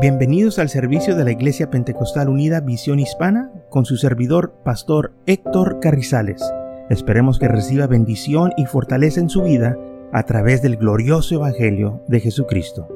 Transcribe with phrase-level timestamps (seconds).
[0.00, 5.80] Bienvenidos al servicio de la Iglesia Pentecostal Unida Visión Hispana con su servidor, Pastor Héctor
[5.80, 6.40] Carrizales.
[6.88, 9.76] Esperemos que reciba bendición y fortaleza en su vida
[10.12, 12.86] a través del glorioso Evangelio de Jesucristo.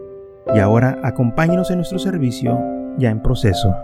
[0.55, 2.57] Y ahora acompáñenos en nuestro servicio
[2.99, 3.75] ya en proceso.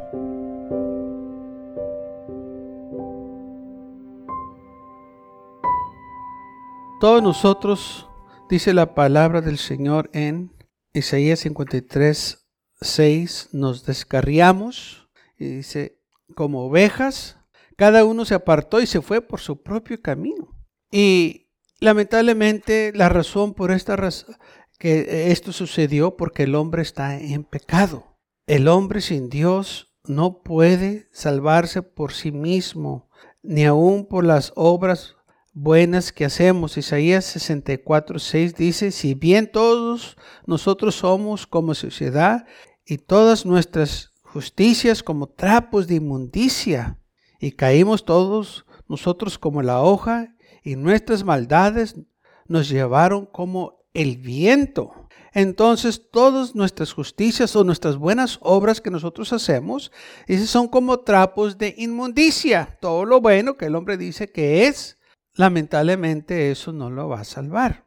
[7.00, 8.08] Todos nosotros,
[8.48, 10.52] dice la palabra del Señor en
[10.92, 12.37] Isaías 53,
[12.80, 16.00] 6 nos descarriamos y dice,
[16.34, 17.38] como ovejas,
[17.76, 20.56] cada uno se apartó y se fue por su propio camino.
[20.90, 21.48] Y
[21.80, 24.36] lamentablemente la razón por esta razón
[24.78, 28.16] que esto sucedió porque el hombre está en pecado.
[28.46, 33.10] El hombre sin Dios no puede salvarse por sí mismo,
[33.42, 35.16] ni aun por las obras
[35.52, 36.78] buenas que hacemos.
[36.78, 40.16] Isaías 64, 6 dice, si bien todos
[40.46, 42.46] nosotros somos como sociedad
[42.88, 46.98] y todas nuestras justicias como trapos de inmundicia,
[47.38, 51.96] y caímos todos nosotros como la hoja, y nuestras maldades
[52.46, 54.90] nos llevaron como el viento.
[55.34, 59.92] Entonces todas nuestras justicias o nuestras buenas obras que nosotros hacemos,
[60.46, 62.78] son como trapos de inmundicia.
[62.80, 64.98] Todo lo bueno que el hombre dice que es,
[65.34, 67.86] lamentablemente eso no lo va a salvar.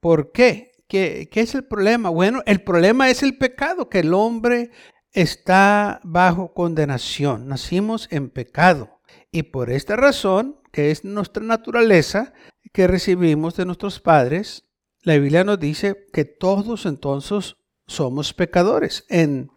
[0.00, 0.73] ¿Por qué?
[0.88, 2.08] ¿Qué, es el problema?
[2.08, 4.70] Bueno, el problema es el pecado, que el hombre
[5.12, 7.48] está bajo condenación.
[7.48, 9.00] Nacimos en pecado.
[9.30, 12.32] Y por esta razón, que es nuestra naturaleza,
[12.72, 14.64] que recibimos de nuestros padres,
[15.02, 19.04] la Biblia nos dice que todos entonces somos pecadores.
[19.08, 19.50] En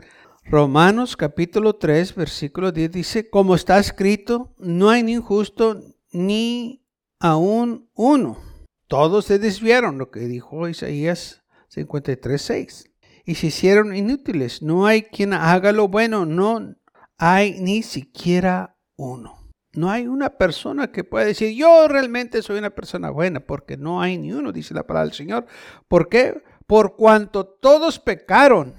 [0.43, 6.85] Romanos capítulo 3, versículo 10 dice, como está escrito, no hay ni injusto ni
[7.19, 8.37] aún uno.
[8.87, 11.43] Todos se desviaron, lo que dijo Isaías
[11.73, 12.91] 53.6.
[13.25, 14.61] Y se hicieron inútiles.
[14.61, 16.75] No hay quien haga lo bueno, no
[17.17, 19.37] hay ni siquiera uno.
[19.73, 24.01] No hay una persona que pueda decir, yo realmente soy una persona buena, porque no
[24.01, 25.45] hay ni uno, dice la palabra del Señor.
[25.87, 26.41] ¿Por qué?
[26.65, 28.73] Por cuanto todos pecaron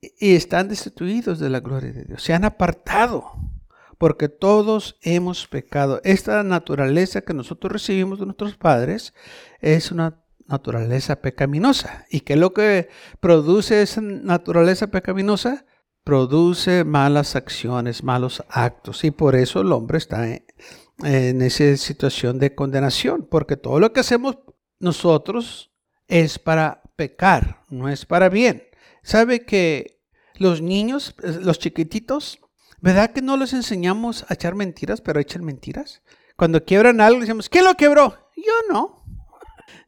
[0.00, 3.32] y están destituidos de la gloria de Dios, se han apartado
[3.98, 6.00] porque todos hemos pecado.
[6.04, 9.14] Esta naturaleza que nosotros recibimos de nuestros padres
[9.60, 12.06] es una naturaleza pecaminosa.
[12.10, 12.88] ¿Y qué es lo que
[13.20, 15.64] produce esa naturaleza pecaminosa?
[16.04, 19.04] Produce malas acciones, malos actos.
[19.04, 24.00] Y por eso el hombre está en, esa situación de condenación, porque todo lo que
[24.00, 24.38] hacemos
[24.78, 25.72] nosotros
[26.06, 28.64] es para pecar, no es para bien.
[29.02, 30.00] ¿Sabe que
[30.36, 32.40] los niños, los chiquititos,
[32.86, 36.02] ¿Verdad que no les enseñamos a echar mentiras, pero echan mentiras?
[36.36, 38.30] Cuando quiebran algo, decimos, ¿quién lo quebró?
[38.36, 39.02] Yo no.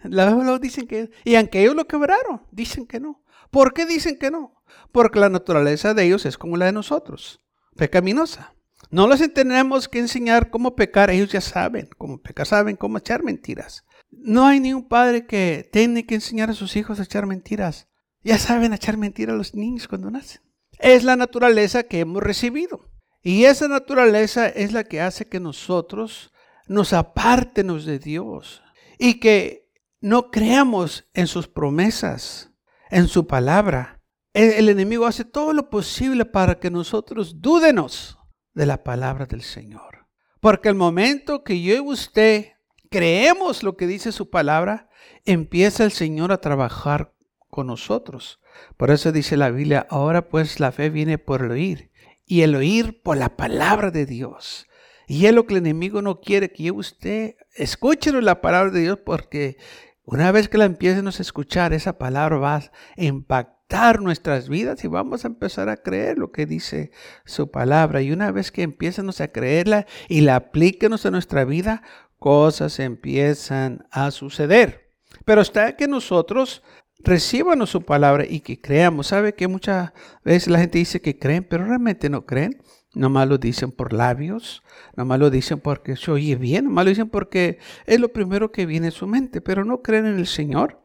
[0.03, 3.23] Luego dicen que, y aunque ellos lo quebraron, dicen que no.
[3.53, 4.65] ¿Por qué dicen que no?
[4.91, 7.41] Porque la naturaleza de ellos es como la de nosotros,
[7.77, 8.57] pecaminosa.
[8.91, 13.23] No les tenemos que enseñar cómo pecar, ellos ya saben cómo pecar, saben cómo echar
[13.23, 13.85] mentiras.
[14.11, 17.87] No hay ni un padre que tiene que enseñar a sus hijos a echar mentiras.
[18.25, 20.48] Ya saben echar mentiras los niños cuando nacen
[20.79, 22.81] es la naturaleza que hemos recibido.
[23.23, 26.33] Y esa naturaleza es la que hace que nosotros
[26.67, 28.63] nos apartemos de Dios
[28.99, 29.69] y que
[30.01, 32.51] no creamos en sus promesas,
[32.91, 34.01] en su palabra.
[34.33, 38.19] El, enemigo hace todo lo posible para que nosotros dúdenos
[38.55, 40.07] de la palabra del Señor.
[40.41, 42.53] Porque el momento que yo y usted
[42.91, 44.89] creemos lo que dice su palabra,
[45.25, 47.15] empieza el Señor a trabajar
[47.51, 48.41] con nosotros.
[48.77, 51.91] Por eso dice la Biblia, ahora pues la fe viene por el oír
[52.27, 54.67] y el oír por la palabra de Dios.
[55.07, 58.99] Y es lo que el enemigo no quiere que usted escuche la palabra de Dios
[59.05, 59.57] porque
[60.05, 64.89] una vez que la empiecen a escuchar, esa palabra va a impactar nuestras vidas y
[64.89, 66.93] vamos a empezar a creer lo que dice
[67.27, 68.01] su palabra.
[68.01, 71.83] Y una vez que empiecen a creerla y la aplíquenos a nuestra vida,
[72.19, 74.95] cosas empiezan a suceder.
[75.25, 76.63] Pero está que nosotros
[76.99, 79.09] recíbanos su palabra y que creamos.
[79.09, 79.93] ¿Sabe que muchas
[80.25, 82.63] veces la gente dice que creen, pero realmente no creen?
[82.95, 84.63] Nomás lo dicen por labios,
[84.97, 88.67] nomás lo dicen porque se oye bien, nomás lo dicen porque es lo primero que
[88.67, 90.83] viene a su mente, pero no creen en el Señor.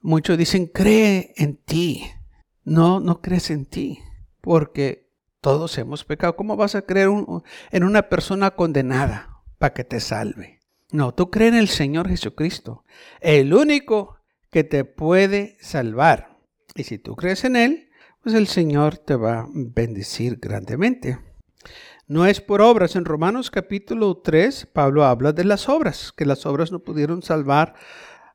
[0.00, 2.04] Muchos dicen, cree en ti.
[2.64, 3.98] No, no crees en ti,
[4.40, 6.36] porque todos hemos pecado.
[6.36, 7.08] ¿Cómo vas a creer
[7.70, 10.60] en una persona condenada para que te salve?
[10.92, 12.84] No, tú crees en el Señor Jesucristo,
[13.20, 14.18] el único
[14.52, 16.38] que te puede salvar.
[16.76, 17.90] Y si tú crees en Él,
[18.22, 21.18] pues el Señor te va a bendecir grandemente.
[22.06, 22.94] No es por obras.
[22.94, 27.74] En Romanos capítulo 3, Pablo habla de las obras, que las obras no pudieron salvar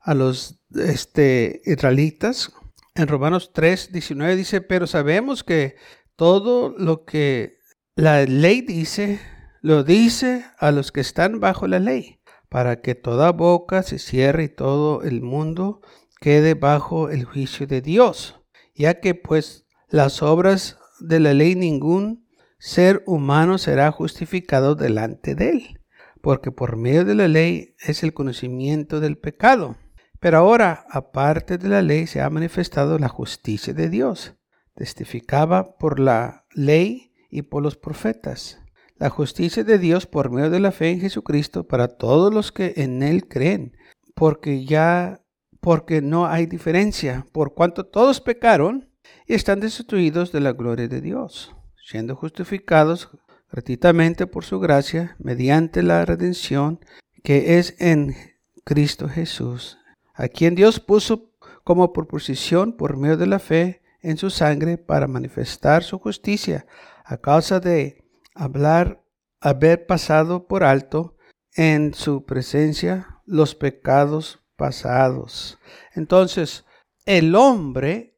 [0.01, 2.51] a los este, israelitas
[2.97, 5.75] en Romanos 3, 19 dice, pero sabemos que
[6.15, 7.59] todo lo que
[7.95, 9.19] la ley dice,
[9.61, 12.19] lo dice a los que están bajo la ley,
[12.49, 15.81] para que toda boca se cierre y todo el mundo
[16.19, 18.41] quede bajo el juicio de Dios,
[18.75, 22.27] ya que pues las obras de la ley ningún
[22.59, 25.81] ser humano será justificado delante de él,
[26.21, 29.77] porque por medio de la ley es el conocimiento del pecado.
[30.19, 34.33] Pero ahora, aparte de la ley, se ha manifestado la justicia de Dios.
[34.73, 38.59] Testificaba por la ley y por los profetas.
[38.95, 42.73] La justicia de Dios por medio de la fe en Jesucristo para todos los que
[42.77, 43.77] en Él creen,
[44.15, 45.21] porque ya,
[45.67, 48.87] porque no hay diferencia, por cuanto todos pecaron
[49.25, 53.09] y están destituidos de la gloria de Dios, siendo justificados
[53.51, 56.79] gratuitamente por su gracia mediante la redención
[57.21, 58.15] que es en
[58.63, 59.77] Cristo Jesús
[60.13, 61.33] a quien Dios puso
[61.65, 66.65] como proposición por medio de la fe en su sangre para manifestar su justicia
[67.03, 68.05] a causa de
[68.35, 69.03] hablar,
[69.41, 71.17] haber pasado por alto
[71.57, 75.57] en su presencia los pecados pasados.
[75.93, 76.65] Entonces,
[77.05, 78.17] el hombre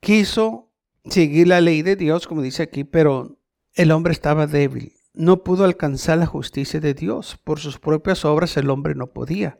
[0.00, 0.72] quiso
[1.04, 3.38] seguir la ley de Dios, como dice aquí, pero
[3.72, 4.92] el hombre estaba débil.
[5.14, 7.38] No pudo alcanzar la justicia de Dios.
[7.42, 9.58] Por sus propias obras el hombre no podía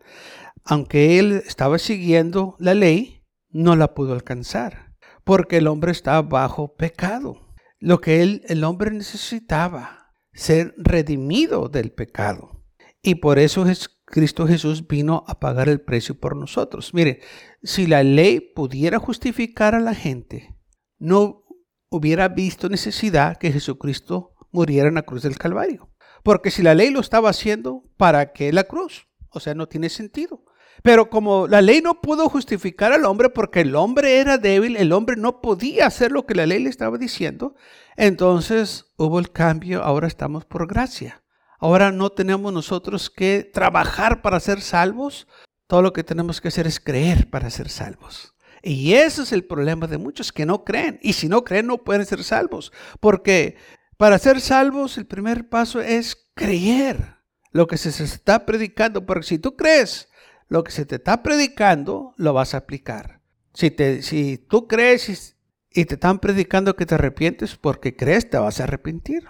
[0.64, 4.94] aunque él estaba siguiendo la ley, no la pudo alcanzar,
[5.25, 7.55] porque el hombre estaba bajo pecado.
[7.78, 12.62] Lo que el hombre necesitaba, ser redimido del pecado.
[13.02, 13.64] Y por eso
[14.10, 16.92] Cristo Jesús vino a pagar el precio por nosotros.
[16.92, 17.20] Mire,
[17.62, 20.56] si la ley pudiera justificar a la gente,
[20.98, 21.44] no
[21.88, 25.90] hubiera visto necesidad que Jesucristo muriera en la cruz del Calvario.
[26.22, 29.06] Porque si la ley lo estaba haciendo, ¿para qué la cruz?
[29.30, 30.44] O sea, no tiene sentido.
[30.82, 34.92] Pero como la ley no pudo justificar al hombre porque el hombre era débil, el
[34.92, 37.54] hombre no podía hacer lo que la ley le estaba diciendo,
[37.96, 41.19] entonces hubo el cambio, ahora estamos por gracia.
[41.60, 45.28] Ahora no tenemos nosotros que trabajar para ser salvos,
[45.66, 48.34] todo lo que tenemos que hacer es creer para ser salvos.
[48.62, 50.98] Y ese es el problema de muchos que no creen.
[51.02, 52.72] Y si no creen, no pueden ser salvos.
[52.98, 53.56] Porque
[53.96, 57.16] para ser salvos, el primer paso es creer
[57.52, 59.06] lo que se está predicando.
[59.06, 60.08] Porque si tú crees
[60.48, 63.20] lo que se te está predicando, lo vas a aplicar.
[63.54, 65.36] Si, te, si tú crees
[65.72, 69.24] y, te están predicando que te arrepientes porque crees, te vas a arrepentir.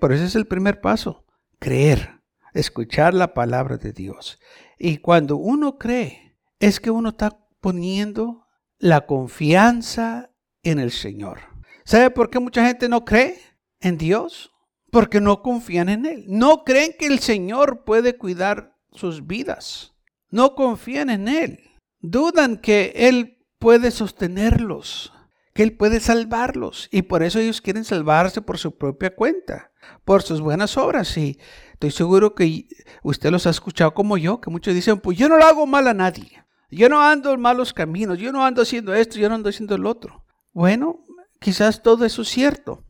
[0.00, 1.25] Por eso es el primer paso,
[1.58, 2.20] creer,
[2.54, 4.38] escuchar la palabra de Dios.
[4.78, 8.46] Y cuando uno cree, es que uno está poniendo
[8.78, 10.30] la confianza
[10.62, 11.40] en el Señor.
[11.84, 13.38] ¿Sabe por qué mucha gente no cree
[13.80, 14.52] en Dios?
[14.90, 16.24] Porque no confían en Él.
[16.28, 19.96] No creen que el Señor puede cuidar sus vidas
[20.30, 21.60] no confían en Él.
[22.00, 25.12] Dudan que Él puede sostenerlos,
[25.56, 26.88] que Él puede salvarlos.
[26.92, 29.72] Y por eso ellos quieren salvarse por su propia cuenta,
[30.04, 31.16] por sus buenas obras.
[31.16, 31.38] Y
[31.72, 32.68] estoy seguro que
[33.02, 35.88] usted los ha escuchado como yo, que muchos dicen, pues yo no lo hago mal
[35.88, 36.44] a nadie.
[36.70, 39.74] Yo no ando en malos caminos, yo no ando haciendo esto, yo no ando haciendo
[39.74, 40.24] el otro.
[40.52, 41.02] Bueno,
[41.40, 42.84] quizás todo eso es cierto.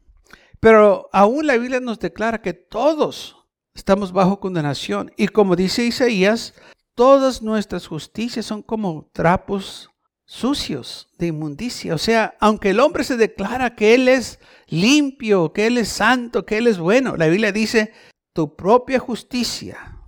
[0.58, 3.36] Pero aún la Biblia nos declara que todos
[3.74, 5.12] estamos bajo condenación.
[5.16, 6.54] Y como dice Isaías,
[6.96, 9.90] todas nuestras justicias son como trapos
[10.26, 11.94] sucios de inmundicia.
[11.94, 16.44] O sea, aunque el hombre se declara que él es limpio, que él es santo,
[16.44, 17.92] que él es bueno, la Biblia dice,
[18.34, 19.98] tu propia justicia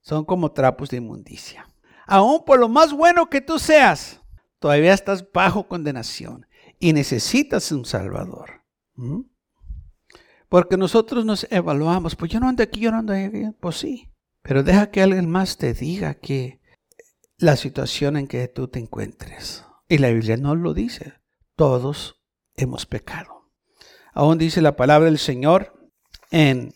[0.00, 1.68] son como trapos de inmundicia.
[2.06, 4.20] Aún por lo más bueno que tú seas,
[4.58, 6.46] todavía estás bajo condenación
[6.80, 8.62] y necesitas un Salvador.
[8.94, 9.20] ¿Mm?
[10.48, 14.10] Porque nosotros nos evaluamos, pues yo no ando aquí, yo no ando ahí, pues sí.
[14.42, 16.58] Pero deja que alguien más te diga que
[17.36, 19.64] la situación en que tú te encuentres.
[19.88, 21.14] Y la Biblia no lo dice.
[21.56, 22.20] Todos
[22.54, 23.50] hemos pecado.
[24.12, 25.90] Aún dice la palabra del Señor
[26.30, 26.74] en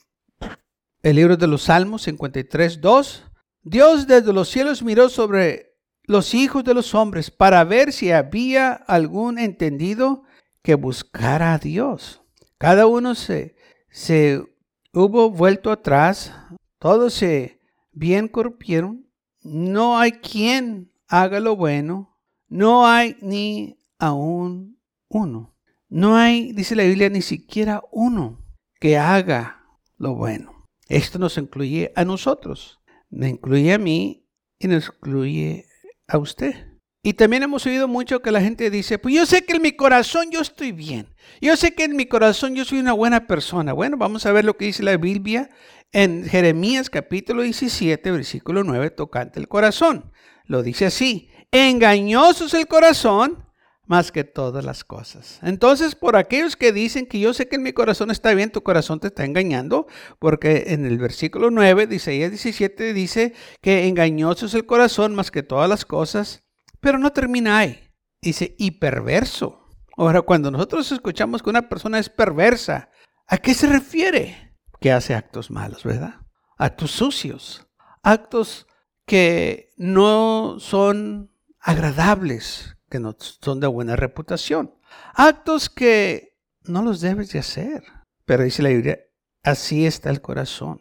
[1.03, 3.25] el libro de los Salmos 53, 2.
[3.63, 8.73] Dios desde los cielos miró sobre los hijos de los hombres para ver si había
[8.73, 10.25] algún entendido
[10.63, 12.23] que buscara a Dios.
[12.59, 13.57] Cada uno se,
[13.91, 14.43] se
[14.93, 16.33] hubo vuelto atrás,
[16.79, 17.61] todos se
[17.93, 19.09] bien corrompieron,
[19.43, 22.12] no hay quien haga lo bueno,
[22.53, 24.79] no hay ni aún
[25.09, 25.57] uno.
[25.89, 28.45] No hay, dice la Biblia, ni siquiera uno
[28.79, 29.65] que haga
[29.97, 30.69] lo bueno.
[30.87, 34.29] Esto nos incluye a nosotros, me incluye a mí
[34.59, 35.67] y nos incluye
[36.07, 36.79] a usted.
[37.03, 39.73] Y también hemos oído mucho que la gente dice, pues yo sé que en mi
[39.73, 41.09] corazón yo estoy bien.
[41.41, 43.73] Yo sé que en mi corazón yo soy una buena persona.
[43.73, 45.49] Bueno, vamos a ver lo que dice la Biblia
[45.91, 50.13] en Jeremías capítulo 17, versículo 9, tocante el corazón.
[50.45, 53.45] Lo dice así, engañoso es el corazón
[53.87, 55.39] más que todas las cosas.
[55.43, 58.63] Entonces, por aquellos que dicen que yo sé que en mi corazón está bien, tu
[58.63, 59.87] corazón te está engañando,
[60.19, 65.31] porque en el versículo 9 de Isaías 17 dice que engañoso es el corazón más
[65.31, 66.43] que todas las cosas,
[66.81, 67.81] pero no termina ahí.
[68.23, 69.69] Dice, y perverso.
[69.97, 72.89] Ahora, cuando nosotros escuchamos que una persona es perversa,
[73.27, 74.57] ¿a qué se refiere?
[74.81, 76.21] Que hace actos malos, ¿verdad?
[76.57, 77.67] Actos sucios,
[78.03, 78.67] actos
[79.05, 81.32] que no son
[81.63, 84.75] agradables, que no son de buena reputación.
[85.15, 87.85] Actos que no los debes de hacer.
[88.25, 89.01] Pero dice la Biblia,
[89.43, 90.81] así está el corazón.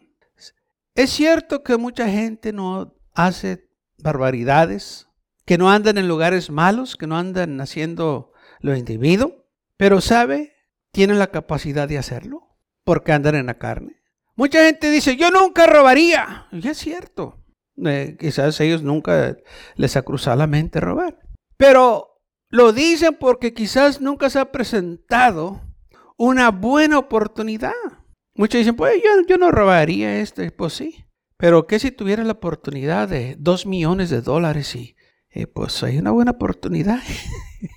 [0.94, 5.08] Es cierto que mucha gente no hace barbaridades,
[5.46, 9.46] que no andan en lugares malos, que no andan haciendo lo individuo,
[9.76, 10.52] pero sabe,
[10.90, 14.02] tienen la capacidad de hacerlo porque andan en la carne.
[14.34, 16.46] Mucha gente dice, yo nunca robaría.
[16.52, 17.41] Y es cierto.
[17.84, 19.36] Eh, quizás ellos nunca
[19.76, 21.18] les ha cruzado la mente robar.
[21.56, 25.62] Pero lo dicen porque quizás nunca se ha presentado
[26.16, 27.72] una buena oportunidad.
[28.34, 28.94] Muchos dicen, pues
[29.28, 30.42] yo, no robaría esto.
[30.56, 31.04] Pues sí.
[31.36, 34.96] Pero ¿qué si tuviera la oportunidad de dos millones de dólares y
[35.54, 37.00] pues hay una buena oportunidad?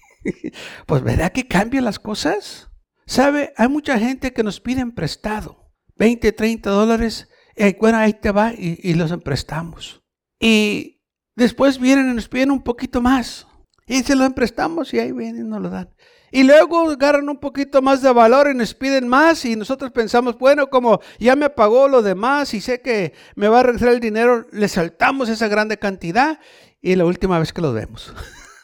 [0.86, 2.70] pues ¿verdad que cambian las cosas?
[3.06, 3.54] ¿Sabe?
[3.58, 5.72] Hay mucha gente que nos piden prestado.
[5.98, 7.30] 20, 30 dólares.
[7.56, 10.04] Y bueno, ahí te va y, y los emprestamos.
[10.40, 11.02] Y
[11.36, 13.48] después vienen y nos piden un poquito más.
[13.88, 15.90] Y se lo emprestamos y ahí vienen y nos lo dan.
[16.32, 20.38] Y luego agarran un poquito más de valor y nos piden más y nosotros pensamos,
[20.38, 24.00] bueno, como ya me pagó lo demás y sé que me va a regresar el
[24.00, 26.40] dinero, le saltamos esa grande cantidad
[26.82, 28.14] y la última vez que lo vemos.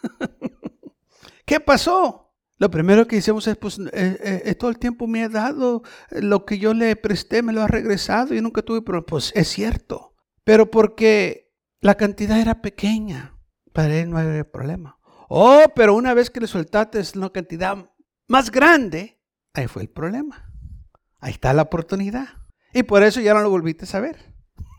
[1.45, 2.30] ¿Qué pasó?
[2.61, 5.81] Lo primero que hicimos es, pues, eh, eh, eh, todo el tiempo me ha dado
[6.11, 9.07] lo que yo le presté, me lo ha regresado y nunca tuve problemas.
[9.07, 10.13] Pues es cierto,
[10.43, 13.35] pero porque la cantidad era pequeña,
[13.73, 14.99] para él no había problema.
[15.27, 17.89] Oh, pero una vez que le soltaste una cantidad
[18.27, 19.19] más grande,
[19.55, 20.53] ahí fue el problema.
[21.17, 22.27] Ahí está la oportunidad.
[22.75, 24.35] Y por eso ya no lo volviste a ver.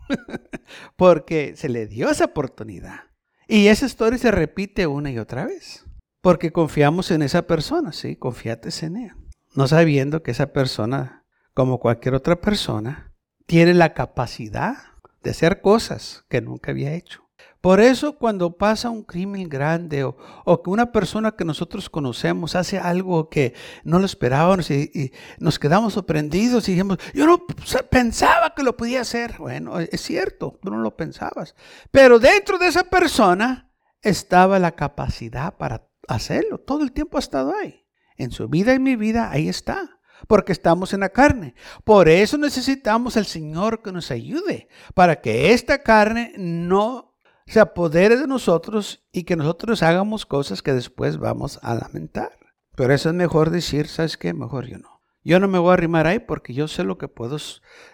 [0.96, 3.10] Porque se le dio esa oportunidad.
[3.48, 5.84] Y esa historia se repite una y otra vez.
[6.22, 8.16] Porque confiamos en esa persona, ¿sí?
[8.16, 9.16] Confíate en ella.
[9.54, 13.12] No sabiendo que esa persona, como cualquier otra persona,
[13.46, 14.76] tiene la capacidad
[15.22, 17.22] de hacer cosas que nunca había hecho.
[17.60, 20.16] Por eso cuando pasa un crimen grande o,
[20.62, 25.92] que una persona que nosotros conocemos hace algo que no lo esperábamos y, nos quedamos
[25.92, 27.46] sorprendidos y dijimos, yo no
[27.88, 29.36] pensaba que lo podía hacer.
[29.38, 31.54] Bueno, es cierto, tú no lo pensabas.
[31.90, 33.70] Pero dentro de esa persona
[34.02, 36.58] estaba la capacidad para hacerlo.
[36.58, 37.86] Todo el tiempo ha estado ahí.
[38.16, 41.54] En su vida y mi vida, ahí está porque estamos en la carne.
[41.84, 48.16] Por eso necesitamos al Señor que nos ayude, para que esta carne no se apodere
[48.16, 52.38] de nosotros y que nosotros hagamos cosas que después vamos a lamentar.
[52.76, 54.32] Pero eso es mejor decir, ¿sabes qué?
[54.32, 55.02] Mejor yo no.
[55.24, 57.36] Yo no me voy a arrimar ahí porque yo sé lo que puedo,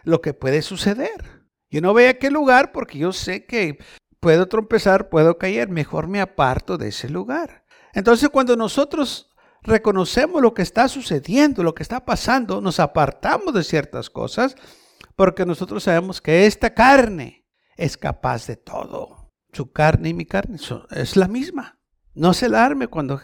[0.05, 1.47] lo que puede suceder.
[1.71, 3.79] Yo no voy a aquel lugar porque yo sé que
[4.21, 5.69] puedo trompezar, puedo caer.
[5.69, 7.65] Mejor me aparto de ese lugar.
[7.99, 9.29] Entonces, cuando nosotros
[9.61, 14.55] reconocemos lo que está sucediendo, lo que está pasando, nos apartamos de ciertas cosas
[15.17, 17.45] porque nosotros sabemos que esta carne
[17.77, 19.33] es capaz de todo.
[19.53, 20.59] Su carne y mi carne
[20.93, 21.81] es la misma.
[22.15, 23.21] No se alarme cuando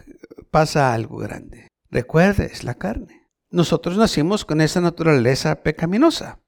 [0.51, 1.69] pasa algo grande.
[1.89, 3.29] Recuerde, es la carne.
[3.51, 6.41] Nosotros nacimos con esa naturaleza pecaminosa.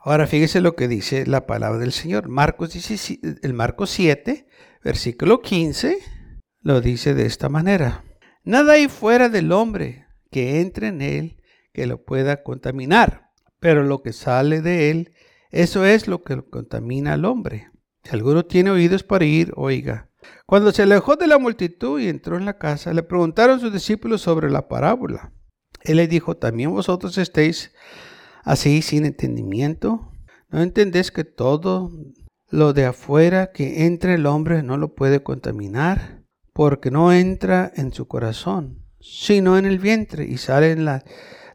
[0.00, 2.28] Ahora fíjese lo que dice la palabra del Señor.
[2.28, 2.74] Marcos,
[3.20, 4.48] el Marcos 7,
[4.82, 6.17] versículo 15,
[6.60, 8.04] lo dice de esta manera.
[8.44, 14.02] Nada hay fuera del hombre que entre en él que lo pueda contaminar, pero lo
[14.02, 15.12] que sale de él,
[15.50, 17.70] eso es lo que contamina al hombre.
[18.04, 20.08] Si alguno tiene oídos para ir, oiga.
[20.46, 24.22] Cuando se alejó de la multitud y entró en la casa, le preguntaron sus discípulos
[24.22, 25.32] sobre la parábola.
[25.82, 27.72] Él le dijo, ¿también vosotros estéis
[28.44, 30.10] así sin entendimiento?
[30.48, 31.90] ¿No entendéis que todo
[32.50, 36.24] lo de afuera que entra el hombre no lo puede contaminar?
[36.58, 41.04] Porque no entra en su corazón, sino en el vientre y sale en la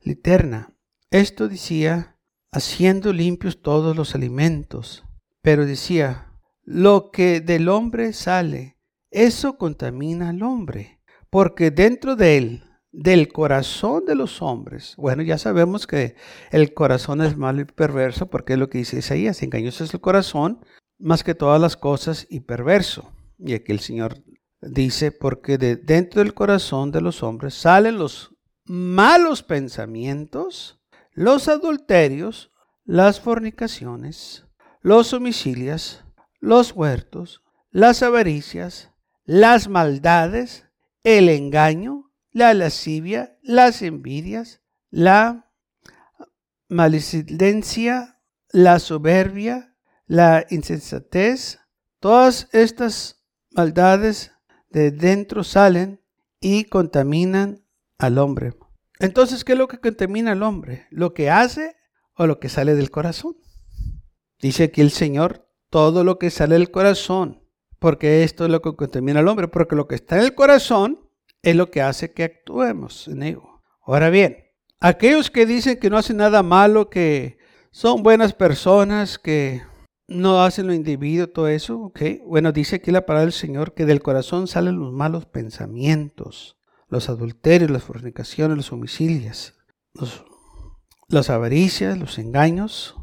[0.01, 0.77] literna.
[1.11, 2.15] Esto decía,
[2.53, 5.03] haciendo limpios todos los alimentos.
[5.41, 6.31] Pero decía,
[6.63, 8.77] lo que del hombre sale,
[9.11, 15.37] eso contamina al hombre, porque dentro de él, del corazón de los hombres, bueno, ya
[15.37, 16.15] sabemos que
[16.49, 19.99] el corazón es malo y perverso, porque es lo que dice Isaías, engañoso es el
[19.99, 20.63] corazón,
[20.97, 23.11] más que todas las cosas, y perverso.
[23.37, 24.23] Y aquí el Señor
[24.67, 32.51] dice, porque de dentro del corazón de los hombres salen los malos pensamientos, los adulterios,
[32.85, 34.45] las fornicaciones,
[34.81, 36.03] los homicidios,
[36.39, 37.41] los huertos,
[37.71, 38.91] las avaricias,
[39.25, 40.65] las maldades
[41.03, 45.51] el engaño, la lascivia, las envidias, la
[46.69, 51.59] malicidencia, la soberbia, la insensatez.
[51.99, 54.32] Todas estas maldades
[54.73, 56.01] de dentro salen
[56.41, 57.63] y contaminan
[57.97, 58.53] al hombre.
[58.99, 60.87] Entonces, ¿qué es lo que contamina al hombre?
[60.89, 61.75] ¿Lo que hace
[62.15, 63.37] o lo que sale del corazón?
[64.41, 67.43] Dice aquí el Señor, todo lo que sale del corazón,
[67.79, 71.09] porque esto es lo que contamina al hombre, porque lo que está en el corazón
[71.41, 73.61] es lo que hace que actuemos en ello.
[73.85, 74.37] Ahora bien,
[74.79, 77.37] aquellos que dicen que no hacen nada malo, que
[77.71, 79.61] son buenas personas, que
[80.07, 82.01] no hacen lo individuo, todo eso, ¿ok?
[82.25, 86.57] Bueno, dice aquí la palabra del Señor que del corazón salen los malos pensamientos,
[86.89, 89.55] los adulterios, las fornicaciones, los homicidios,
[89.93, 90.25] los,
[91.07, 92.95] las avaricias, los engaños.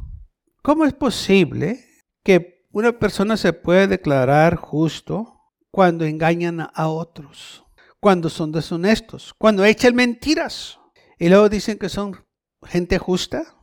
[0.63, 1.85] ¿Cómo es posible
[2.23, 5.41] que una persona se puede declarar justo
[5.71, 7.65] cuando engañan a otros,
[7.99, 10.79] cuando son deshonestos, cuando echan mentiras
[11.19, 12.25] y luego dicen que son
[12.63, 13.57] gente justa,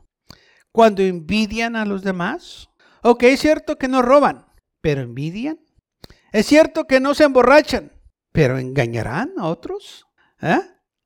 [0.72, 2.70] cuando envidian a los demás?
[3.04, 4.46] Ok, es cierto que no roban,
[4.82, 5.60] pero envidian.
[6.32, 7.92] Es cierto que no se emborrachan,
[8.32, 10.06] pero engañarán a otros.
[10.42, 10.60] ¿Eh?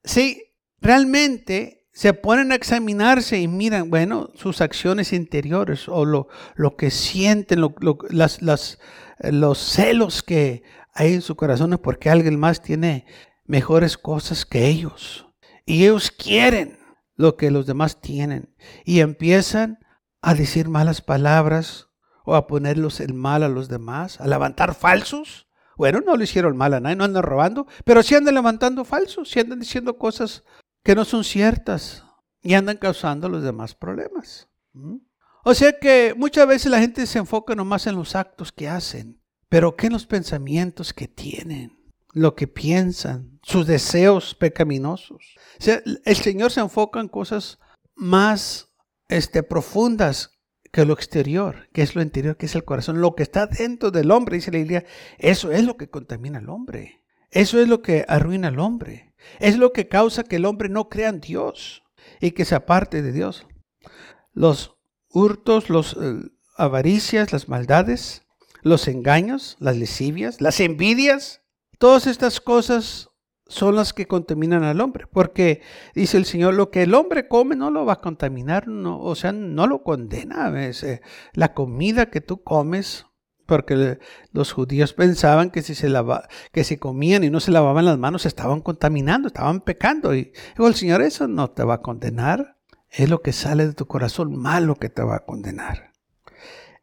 [0.03, 0.43] Sí,
[0.79, 6.89] realmente se ponen a examinarse y miran, bueno, sus acciones interiores o lo, lo que
[6.89, 7.62] sienten,
[8.10, 8.79] las, las,
[9.19, 13.05] los celos que hay en su corazón es porque alguien más tiene
[13.45, 15.27] mejores cosas que ellos.
[15.65, 16.79] Y ellos quieren
[17.15, 18.53] lo que los demás tienen.
[18.86, 19.79] Y empiezan
[20.21, 21.89] a decir malas palabras
[22.23, 25.47] o a ponerlos el mal a los demás, a levantar falsos.
[25.77, 29.29] Bueno, no le hicieron mal a nadie, no andan robando, pero sí andan levantando falsos,
[29.29, 30.43] sí andan diciendo cosas
[30.83, 32.03] que no son ciertas
[32.43, 34.47] y andan causando los demás problemas.
[34.73, 34.97] ¿Mm?
[35.43, 39.19] O sea que muchas veces la gente se enfoca nomás en los actos que hacen,
[39.49, 41.79] pero ¿qué en los pensamientos que tienen?
[42.13, 45.35] Lo que piensan, sus deseos pecaminosos.
[45.59, 47.57] O sea, el Señor se enfoca en cosas
[47.96, 48.71] más
[49.11, 50.39] este, profundas
[50.71, 53.91] que lo exterior, que es lo interior, que es el corazón, lo que está dentro
[53.91, 54.85] del hombre, dice la Biblia,
[55.19, 57.03] eso es lo que contamina al hombre.
[57.29, 59.13] Eso es lo que arruina al hombre.
[59.39, 61.83] Es lo que causa que el hombre no crea en Dios
[62.19, 63.45] y que se aparte de Dios.
[64.33, 64.77] Los
[65.09, 66.21] hurtos, las eh,
[66.57, 68.24] avaricias, las maldades,
[68.61, 71.41] los engaños, las lesivias, las envidias,
[71.77, 73.10] todas estas cosas
[73.51, 75.61] son las que contaminan al hombre, porque
[75.94, 79.14] dice el Señor, lo que el hombre come no lo va a contaminar, no, o
[79.16, 80.51] sea, no lo condena.
[80.55, 81.01] Eh,
[81.33, 83.05] la comida que tú comes,
[83.46, 84.00] porque
[84.31, 85.92] los judíos pensaban que si, se
[86.53, 90.16] que si comían y no se lavaban las manos, estaban contaminando, estaban pecando.
[90.16, 92.57] Y dijo el Señor, eso no te va a condenar,
[92.90, 95.92] es lo que sale de tu corazón malo que te va a condenar.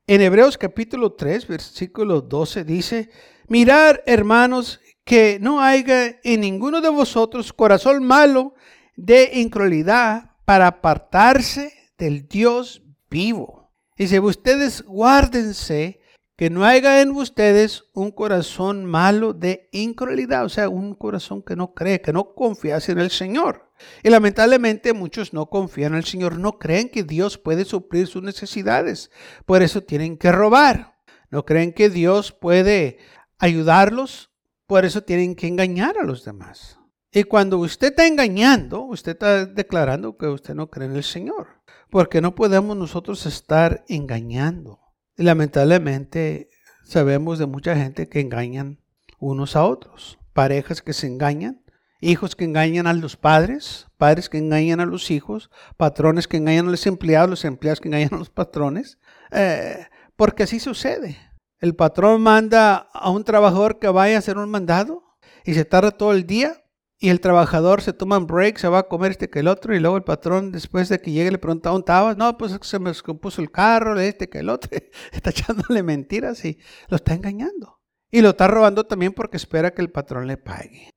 [0.06, 3.10] En Hebreos capítulo 3, versículo 12 dice,
[3.48, 8.52] mirar hermanos que no haya en ninguno de vosotros corazón malo
[8.94, 13.72] de incredulidad para apartarse del Dios vivo.
[13.96, 16.02] Dice, ustedes guárdense
[16.36, 21.56] que no haya en ustedes un corazón malo de incredulidad, o sea, un corazón que
[21.56, 23.72] no cree, que no confía en el Señor.
[24.02, 28.22] Y lamentablemente muchos no confían en el Señor, no creen que Dios puede suplir sus
[28.22, 29.10] necesidades,
[29.46, 30.98] por eso tienen que robar.
[31.30, 32.98] No creen que Dios puede
[33.38, 34.27] ayudarlos
[34.68, 36.78] por eso tienen que engañar a los demás.
[37.10, 41.48] Y cuando usted está engañando, usted está declarando que usted no cree en el Señor.
[41.90, 44.78] Porque no podemos nosotros estar engañando.
[45.16, 46.50] Y lamentablemente
[46.84, 48.78] sabemos de mucha gente que engañan
[49.18, 50.18] unos a otros.
[50.34, 51.62] Parejas que se engañan,
[52.02, 56.68] hijos que engañan a los padres, padres que engañan a los hijos, patrones que engañan
[56.68, 58.98] a los empleados, los empleados que engañan a los patrones.
[59.30, 61.16] Eh, porque así sucede.
[61.60, 65.02] El patrón manda a un trabajador que vaya a hacer un mandado
[65.44, 66.62] y se tarda todo el día
[67.00, 69.74] y el trabajador se toma un break, se va a comer este que el otro
[69.74, 72.16] y luego el patrón después de que llegue le pregunta, ¿dónde estabas?
[72.16, 74.70] No, pues se me descompuso el carro, este que el otro.
[75.12, 77.80] está echándole mentiras y lo está engañando.
[78.10, 80.90] Y lo está robando también porque espera que el patrón le pague.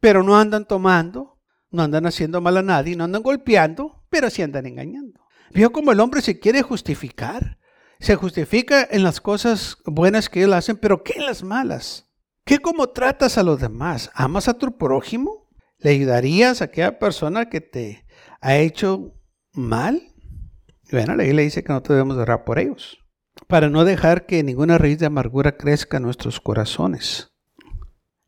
[0.00, 1.38] Pero no andan tomando,
[1.70, 5.20] no andan haciendo mal a nadie, no andan golpeando, pero sí andan engañando.
[5.52, 7.58] Vio como el hombre se quiere justificar
[8.02, 12.10] se justifica en las cosas buenas que él hacen, pero ¿qué en las malas?
[12.44, 14.10] ¿Qué cómo tratas a los demás?
[14.14, 15.48] ¿Amas a tu prójimo?
[15.78, 18.04] ¿Le ayudarías a aquella persona que te
[18.40, 19.14] ha hecho
[19.52, 20.02] mal?
[20.90, 22.98] Bueno, la le dice que no debemos orar por ellos,
[23.46, 27.32] para no dejar que ninguna raíz de amargura crezca en nuestros corazones.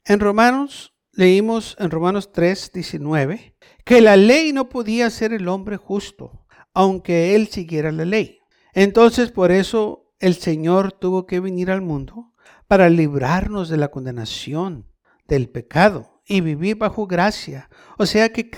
[0.05, 5.77] En Romanos, leímos en Romanos 3, 19, que la ley no podía ser el hombre
[5.79, 8.39] justo, aunque él siguiera la ley.
[8.75, 12.33] Entonces por eso el Señor tuvo que venir al mundo
[12.67, 14.87] para librarnos de la condenación
[15.27, 17.71] del pecado y vivir bajo gracia.
[17.99, 18.51] O sea que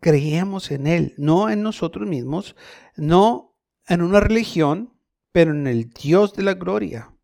[0.00, 2.56] creemos en Él, no en nosotros mismos,
[2.96, 3.56] no
[3.86, 4.94] en una religión,
[5.32, 7.14] pero en el Dios de la gloria.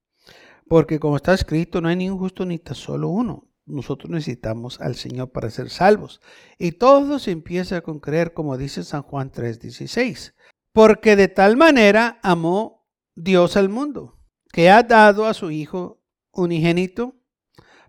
[0.68, 3.48] Porque como está escrito, no hay ni un justo ni tan solo uno.
[3.66, 6.20] Nosotros necesitamos al Señor para ser salvos.
[6.58, 10.34] Y todo se empieza con creer, como dice San Juan 3:16.
[10.76, 14.20] Porque de tal manera amó Dios al mundo,
[14.52, 17.14] que ha dado a su Hijo unigénito,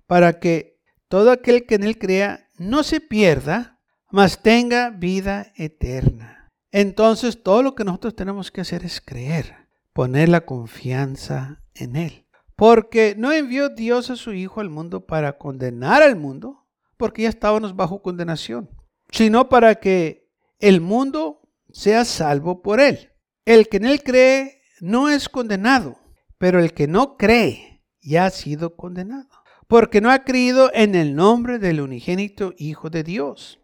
[0.06, 6.54] para que todo aquel que en él crea no se pierda, mas tenga vida eterna.
[6.72, 12.26] Entonces todo lo que nosotros tenemos que hacer es creer, poner la confianza en Él.
[12.56, 17.30] Porque no envió Dios a su Hijo al mundo para condenar al mundo, porque ya
[17.30, 18.70] estábamos bajo condenación,
[19.12, 21.37] sino para que el mundo
[21.72, 23.12] sea salvo por Él.
[23.46, 26.00] El que en Él cree no es condenado,
[26.38, 29.30] pero el que no cree ya ha sido condenado,
[29.68, 33.60] porque no ha creído en el nombre del unigénito Hijo de Dios.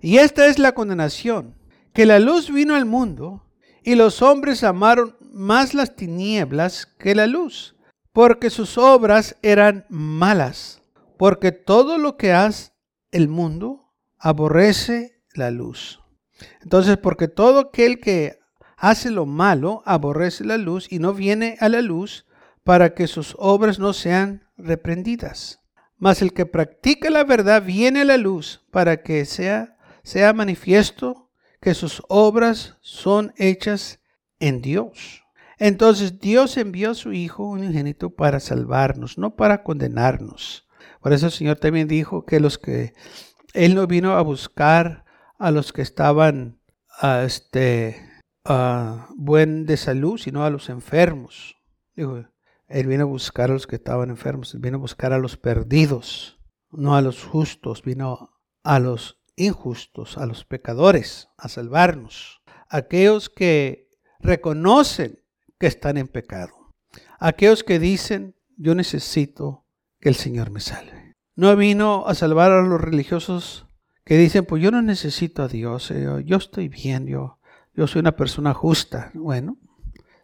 [0.00, 1.58] Y esta es la condenación,
[1.92, 3.44] que la luz vino al mundo
[3.82, 7.76] y los hombres amaron más las tinieblas que la luz,
[8.12, 10.82] porque sus obras eran malas,
[11.18, 12.72] porque todo lo que hace
[13.10, 16.03] el mundo aborrece la luz.
[16.62, 18.38] Entonces, porque todo aquel que
[18.76, 22.26] hace lo malo aborrece la luz y no viene a la luz
[22.64, 25.60] para que sus obras no sean reprendidas.
[25.96, 31.30] Mas el que practica la verdad viene a la luz para que sea sea manifiesto
[31.60, 34.00] que sus obras son hechas
[34.38, 35.24] en Dios.
[35.58, 40.68] Entonces Dios envió a su Hijo unigénito para salvarnos, no para condenarnos.
[41.00, 42.92] Por eso el Señor también dijo que los que
[43.54, 45.03] Él no vino a buscar
[45.38, 46.60] a los que estaban
[47.00, 48.10] a este,
[49.16, 51.56] buen de salud, sino a los enfermos.
[51.94, 52.24] Dijo,
[52.68, 55.36] Él vino a buscar a los que estaban enfermos, Él vino a buscar a los
[55.36, 58.30] perdidos, no a los justos, vino
[58.62, 63.88] a los injustos, a los pecadores, a salvarnos, aquellos que
[64.20, 65.20] reconocen
[65.58, 66.72] que están en pecado,
[67.18, 69.66] aquellos que dicen, yo necesito
[70.00, 71.14] que el Señor me salve.
[71.36, 73.63] No vino a salvar a los religiosos
[74.04, 77.38] que dicen, pues yo no necesito a Dios, eh, yo estoy bien, yo,
[77.74, 79.10] yo soy una persona justa.
[79.14, 79.56] Bueno,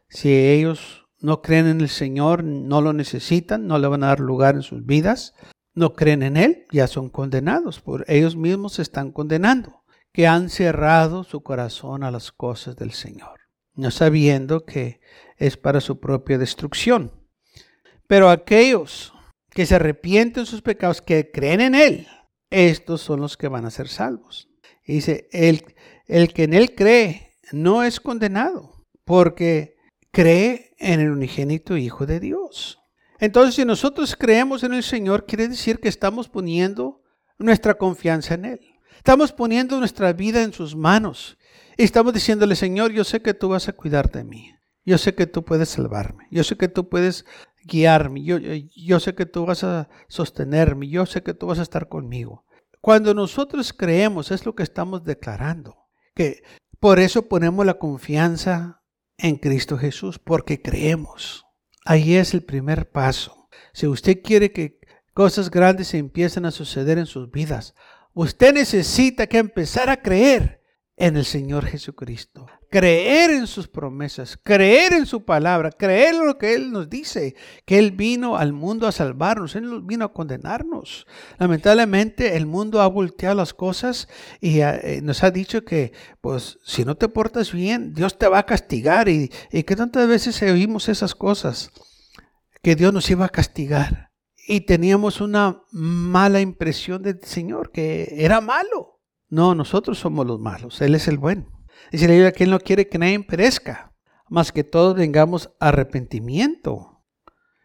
[0.08, 4.20] si ellos no creen en el Señor, no lo necesitan, no le van a dar
[4.20, 5.34] lugar en sus vidas,
[5.74, 10.50] no creen en Él, ya son condenados, por ellos mismos se están condenando, que han
[10.50, 13.40] cerrado su corazón a las cosas del Señor,
[13.74, 15.00] no sabiendo que
[15.36, 17.12] es para su propia destrucción.
[18.06, 19.14] Pero aquellos
[19.50, 22.08] que se arrepienten de sus pecados, que creen en Él,
[22.50, 24.48] estos son los que van a ser salvos.
[24.84, 25.64] dice, el,
[26.06, 29.76] el que en Él cree no es condenado, porque
[30.10, 32.78] cree en el unigénito Hijo de Dios.
[33.18, 37.02] Entonces, si nosotros creemos en el Señor, quiere decir que estamos poniendo
[37.38, 38.60] nuestra confianza en Él.
[38.96, 41.38] Estamos poniendo nuestra vida en sus manos.
[41.76, 44.54] Y estamos diciéndole, Señor, yo sé que tú vas a cuidar de mí.
[44.84, 46.26] Yo sé que tú puedes salvarme.
[46.30, 47.24] Yo sé que tú puedes
[47.64, 48.22] guiarme.
[48.22, 50.88] Yo, yo sé que tú vas a sostenerme.
[50.88, 52.44] Yo sé que tú vas a estar conmigo.
[52.80, 55.88] Cuando nosotros creemos, es lo que estamos declarando.
[56.14, 56.42] Que
[56.78, 58.82] por eso ponemos la confianza
[59.18, 61.44] en Cristo Jesús, porque creemos.
[61.84, 63.48] Ahí es el primer paso.
[63.72, 64.80] Si usted quiere que
[65.12, 67.74] cosas grandes empiecen a suceder en sus vidas,
[68.14, 70.59] usted necesita que empezar a creer
[71.00, 72.46] en el Señor Jesucristo.
[72.70, 77.34] Creer en sus promesas, creer en su palabra, creer en lo que Él nos dice,
[77.64, 81.06] que Él vino al mundo a salvarnos, Él no vino a condenarnos.
[81.38, 84.08] Lamentablemente el mundo ha volteado las cosas
[84.42, 88.40] y eh, nos ha dicho que, pues, si no te portas bien, Dios te va
[88.40, 89.08] a castigar.
[89.08, 91.70] Y, y que tantas veces oímos esas cosas,
[92.62, 94.10] que Dios nos iba a castigar.
[94.46, 98.99] Y teníamos una mala impresión del Señor, que era malo.
[99.30, 101.46] No, nosotros somos los malos, Él es el bueno.
[101.92, 103.94] Dice la Biblia que Él no quiere que nadie perezca,
[104.28, 107.04] más que todos vengamos arrepentimiento.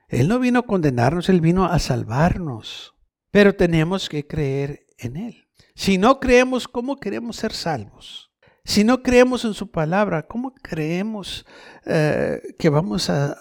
[0.08, 2.94] Él no vino a condenarnos, Él vino a salvarnos.
[3.32, 5.48] Pero tenemos que creer en Él.
[5.74, 8.32] Si no creemos, ¿cómo queremos ser salvos?
[8.64, 11.46] Si no creemos en su palabra, ¿cómo creemos
[11.86, 13.38] eh, que vamos a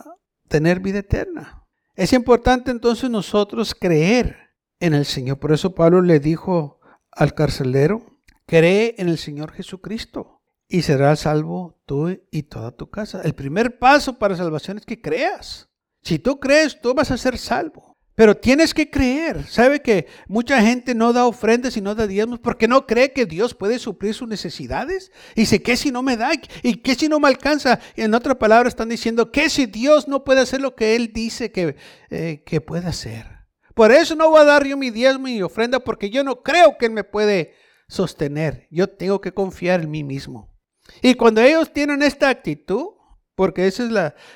[0.49, 1.65] tener vida eterna?
[1.95, 4.37] Es importante entonces nosotros creer
[4.81, 5.39] en el Señor.
[5.39, 6.81] Por eso Pablo le dijo
[7.13, 8.14] al carcelero,
[8.47, 13.23] Cree en el Señor Jesucristo y serás salvo tú y toda tu casa.
[13.23, 15.69] El primer paso para salvación es que creas.
[16.03, 17.95] Si tú crees, tú vas a ser salvo.
[18.15, 19.45] Pero tienes que creer.
[19.45, 23.27] ¿Sabe que mucha gente no da ofrendas y no da diezmos porque no cree que
[23.27, 25.11] Dios puede suplir sus necesidades?
[25.35, 26.31] Y dice, ¿qué si no me da?
[26.63, 27.81] ¿Y qué si no me alcanza?
[27.97, 31.13] Y en otra palabra están diciendo, ¿qué si Dios no puede hacer lo que Él
[31.13, 31.77] dice que,
[32.11, 33.27] eh, que puede hacer?
[33.75, 36.79] Por eso no voy a dar yo mi diezmo y ofrenda porque yo no creo
[36.79, 37.55] que Él me puede
[37.95, 38.67] sostener.
[38.71, 40.55] Yo tengo que confiar en mí mismo.
[41.03, 42.89] Y cuando ellos tienen esta actitud,
[43.35, 43.91] porque eso es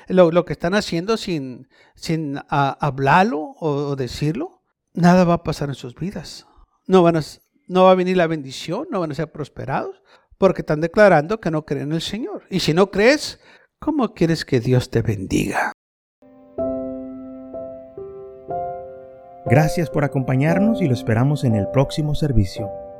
[0.07, 1.67] lo, que están haciendo sin,
[2.49, 4.61] hablarlo o, decirlo,
[4.93, 6.47] nada va a pasar en sus vidas.
[6.87, 7.21] No, van a,
[7.67, 10.01] no va a venir la bendición, no van a ser prosperados,
[10.37, 12.43] porque están declarando que no creen en el Señor.
[12.49, 13.39] Y si no crees,
[13.79, 15.71] ¿cómo quieres que Dios te bendiga?
[19.45, 22.69] Gracias por acompañarnos y lo esperamos en el próximo servicio.